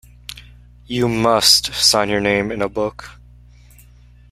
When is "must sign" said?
1.07-2.09